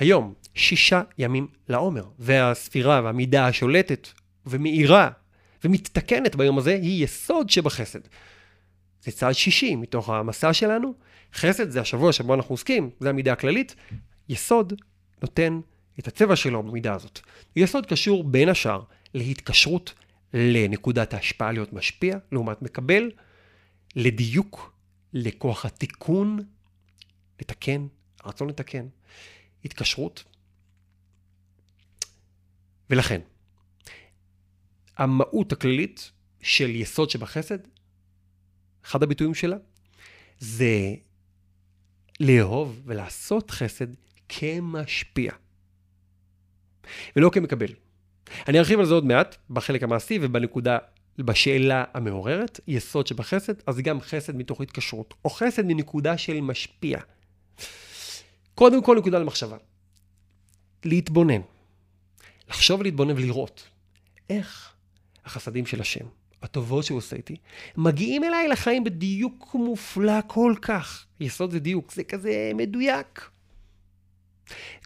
[0.00, 4.08] היום, שישה ימים לעומר, והספירה והמידה השולטת
[4.46, 5.10] ומאירה
[5.64, 8.00] ומתתקנת ביום הזה היא יסוד שבחסד.
[9.02, 10.94] זה צעד שישי מתוך המסע שלנו.
[11.34, 13.74] חסד זה השבוע שבו אנחנו עוסקים, זה המידה הכללית.
[14.28, 14.72] יסוד
[15.22, 15.60] נותן
[15.98, 17.20] את הצבע שלו במידה הזאת.
[17.56, 18.82] יסוד קשור בין השאר
[19.14, 19.94] להתקשרות
[20.34, 23.10] לנקודת ההשפעה להיות משפיע, לעומת מקבל,
[23.96, 24.72] לדיוק,
[25.12, 26.38] לכוח התיקון,
[27.40, 27.86] לתקן,
[28.24, 28.86] הרצון לתקן,
[29.64, 30.24] התקשרות.
[32.90, 33.20] ולכן,
[34.96, 37.58] המהות הכללית של יסוד שבחסד,
[38.84, 39.56] אחד הביטויים שלה,
[40.38, 40.94] זה
[42.20, 43.86] לאהוב ולעשות חסד
[44.28, 45.32] כמשפיע,
[47.16, 47.72] ולא כמקבל.
[48.48, 50.78] אני ארחיב על זה עוד מעט, בחלק המעשי ובנקודה,
[51.18, 56.98] בשאלה המעוררת, יסוד שבחסד, אז גם חסד מתוך התקשרות, או חסד מנקודה של משפיע.
[58.60, 59.56] קודם כל נקודה למחשבה.
[60.84, 61.40] להתבונן.
[62.48, 63.68] לחשוב ולהתבונן ולראות
[64.30, 64.74] איך
[65.24, 66.06] החסדים של השם,
[66.42, 67.36] הטובות שהוא עושה איתי,
[67.76, 71.06] מגיעים אליי לחיים בדיוק מופלא כל כך.
[71.20, 73.30] יסוד זה דיוק, זה כזה מדויק.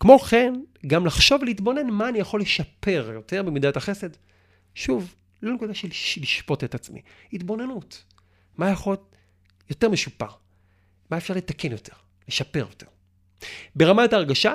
[0.00, 0.54] כמו כן,
[0.86, 4.10] גם לחשוב ולהתבונן מה אני יכול לשפר יותר במידת החסד.
[4.74, 5.88] שוב, לא נקודה של
[6.20, 8.04] לשפוט את עצמי, התבוננות.
[8.56, 9.16] מה יכול להיות
[9.70, 10.30] יותר משופר?
[11.10, 11.94] מה אפשר לתקן יותר,
[12.28, 12.86] לשפר יותר?
[13.76, 14.54] ברמת ההרגשה,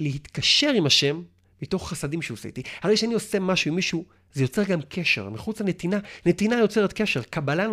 [0.00, 1.22] להתקשר עם השם
[1.62, 2.62] מתוך חסדים שהוא עושה איתי.
[2.82, 5.30] הרי כשאני עושה משהו עם מישהו, זה יוצר גם קשר.
[5.30, 7.66] מחוץ לנתינה, נתינה יוצרת קשר, קבלה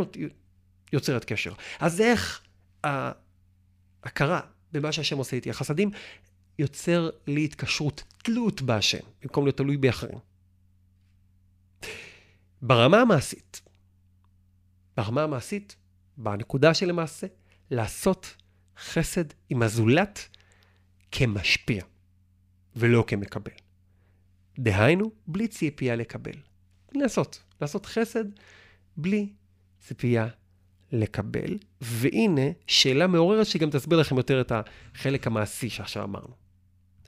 [0.94, 1.54] יוצרת קשר.
[1.80, 2.42] אז איך
[2.84, 4.40] ההכרה
[4.72, 5.92] במה שהשם עושה איתי, החסדים,
[6.60, 10.20] יוצר לי התקשרות, תלות בהשם, במקום להיות תלוי באחרים.
[12.62, 13.62] ברמה המעשית,
[14.98, 15.76] ברמה המעשית,
[16.18, 17.28] בנקודה שלמעשה,
[17.72, 18.36] לעשות
[18.78, 20.30] חסד עם הזולת
[21.12, 21.84] כמשפיע,
[22.76, 23.52] ולא כמקבל.
[24.60, 26.34] דהיינו, בלי ציפייה לקבל.
[26.92, 28.26] לעשות, לעשות חסד
[28.98, 29.30] בלי
[29.80, 30.28] ציפייה
[30.92, 31.58] לקבל.
[31.82, 34.52] והנה, שאלה מעוררת שגם תסביר לכם יותר את
[34.96, 36.34] החלק המעשי שעכשיו אמרנו.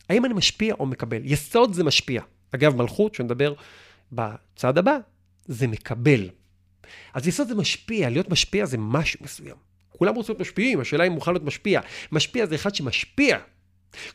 [0.10, 1.22] האם אני משפיע או מקבל?
[1.26, 2.22] יסוד זה משפיע.
[2.52, 3.54] אגב, מלכות, שנדבר
[4.12, 4.98] בצד הבא,
[5.46, 6.30] זה מקבל.
[7.14, 9.67] אז יסוד זה משפיע, להיות משפיע זה משהו מסוים.
[9.98, 11.82] כולם רוצים להיות משפיעים, השאלה אם מוכן להיות משפיע.
[12.12, 13.38] משפיע זה אחד שמשפיע.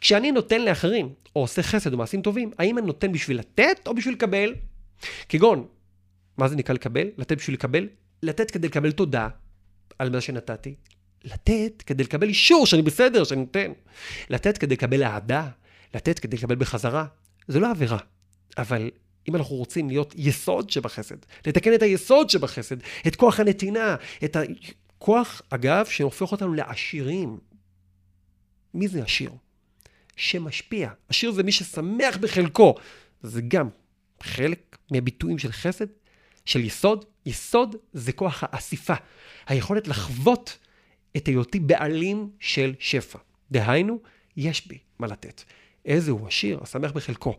[0.00, 3.94] כשאני נותן לאחרים, או עושה חסד או מעשים טובים, האם אני נותן בשביל לתת או
[3.94, 4.54] בשביל לקבל?
[5.28, 5.66] כגון,
[6.38, 7.06] מה זה נקרא לקבל?
[7.18, 7.88] לתת בשביל לקבל?
[8.22, 9.28] לתת כדי לקבל תודה
[9.98, 10.74] על מה שנתתי.
[11.24, 13.72] לתת כדי לקבל אישור שאני בסדר, שאני נותן.
[14.30, 15.48] לתת כדי לקבל אהדה.
[15.94, 17.06] לתת כדי לקבל בחזרה.
[17.48, 17.98] זה לא עבירה.
[18.58, 18.90] אבל
[19.28, 21.16] אם אנחנו רוצים להיות יסוד שבחסד,
[21.46, 22.76] לתקן את היסוד שבחסד,
[23.06, 24.36] את כוח הנתינה, את
[25.02, 27.38] הכוח, אגב, שהופך אותנו לעשירים.
[28.74, 29.32] מי זה עשיר?
[30.16, 30.90] שמשפיע.
[31.08, 32.74] עשיר זה מי ששמח בחלקו.
[33.22, 33.68] זה גם
[34.20, 35.86] חלק מהביטויים של חסד,
[36.44, 37.04] של יסוד.
[37.26, 38.94] יסוד זה כוח האסיפה,
[39.46, 40.58] היכולת לחוות
[41.16, 43.18] את היותי בעלים של שפע.
[43.50, 44.00] דהיינו,
[44.36, 45.42] יש בי מה לתת.
[45.84, 47.36] איזה הוא עשיר, השמח בחלקו.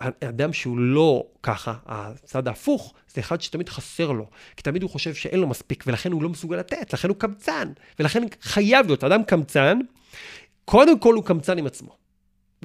[0.00, 4.26] אדם שהוא לא ככה, הצד ההפוך, זה אחד שתמיד חסר לו.
[4.56, 7.72] כי תמיד הוא חושב שאין לו מספיק, ולכן הוא לא מסוגל לתת, לכן הוא קמצן.
[7.98, 9.04] ולכן חייב להיות.
[9.04, 9.78] אדם קמצן,
[10.64, 11.96] קודם כל הוא קמצן עם עצמו.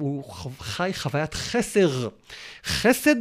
[0.00, 0.24] הוא
[0.58, 2.08] חי חוויית חסר.
[2.64, 3.16] חסד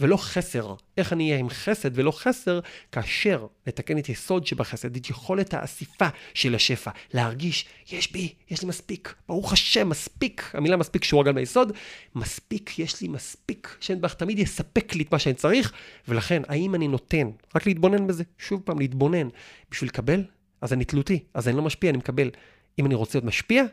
[0.00, 0.74] ולא חסר.
[0.96, 2.60] איך אני אהיה עם חסד ולא חסר,
[2.92, 8.68] כאשר נתקן את יסוד שבחסד, את יכולת האסיפה של השפע, להרגיש, יש בי, יש לי
[8.68, 11.72] מספיק, ברוך השם, מספיק, המילה מספיק קשורה גם ליסוד,
[12.14, 15.72] מספיק, יש לי מספיק, שנדבך תמיד יספק לי את מה שאני צריך,
[16.08, 19.28] ולכן, האם אני נותן, רק להתבונן בזה, שוב פעם, להתבונן,
[19.70, 20.24] בשביל לקבל,
[20.60, 22.30] אז אני תלותי, אז אני לא משפיע, אני מקבל.
[22.78, 23.64] אם אני רוצה להיות משפיע,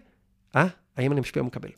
[0.56, 1.70] אה, האם אני משפיע או מקבל?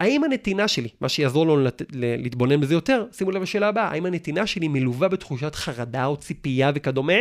[0.00, 1.82] האם הנתינה שלי, מה שיעזור לנו לת...
[1.92, 6.72] להתבונן בזה יותר, שימו לב לשאלה הבאה, האם הנתינה שלי מלווה בתחושת חרדה או ציפייה
[6.74, 7.12] וכדומה,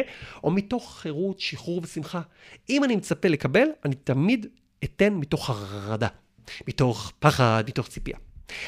[0.44, 2.22] או מתוך חירות, שחרור ושמחה?
[2.70, 4.46] אם אני מצפה לקבל, אני תמיד
[4.84, 6.08] אתן מתוך חרדה,
[6.68, 8.18] מתוך פחד, מתוך ציפייה.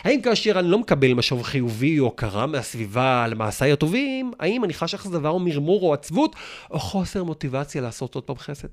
[0.03, 4.73] האם כאשר אני לא מקבל משוב חיובי או הכרה מהסביבה על מעשיי הטובים, האם אני
[4.73, 6.35] חש אכזבה או מרמור או עצבות,
[6.71, 8.67] או חוסר מוטיבציה לעשות עוד פעם חסד?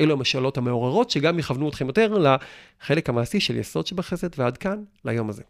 [0.00, 5.28] אלו המשאלות המעוררות שגם יכוונו אתכם יותר לחלק המעשי של יסוד שבחסד ועד כאן ליום
[5.28, 5.42] הזה.